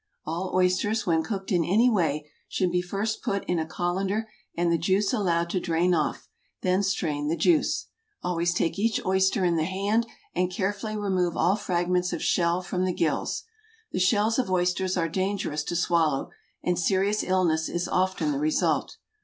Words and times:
All 0.25 0.51
oysters, 0.55 1.05
when 1.05 1.21
cooked 1.21 1.51
in 1.51 1.63
any 1.63 1.87
way, 1.87 2.27
should 2.49 2.71
be 2.71 2.81
first 2.81 3.21
put 3.21 3.43
in 3.45 3.59
a 3.59 3.67
colander 3.67 4.27
and 4.57 4.71
the 4.71 4.77
juice 4.79 5.13
allowed 5.13 5.51
to 5.51 5.59
drain 5.59 5.93
off, 5.93 6.27
then 6.61 6.81
strain 6.81 7.27
the 7.27 7.35
juice. 7.37 7.85
Always 8.23 8.51
take 8.51 8.79
each 8.79 8.99
oyster 9.05 9.45
in 9.45 9.57
the 9.57 9.63
hand 9.65 10.07
and 10.33 10.51
carefully 10.51 10.97
remove 10.97 11.37
all 11.37 11.55
fragments 11.55 12.13
of 12.13 12.23
shell 12.23 12.63
from 12.63 12.83
the 12.85 12.93
gills. 12.95 13.43
The 13.91 13.99
shells 13.99 14.39
of 14.39 14.49
oysters 14.49 14.97
are 14.97 15.07
dangerous 15.07 15.63
to 15.65 15.75
swallow, 15.75 16.31
and 16.63 16.79
serious 16.79 17.21
illness 17.21 17.69
is 17.69 17.87
often 17.87 18.31
the 18.31 18.39
result. 18.39 18.97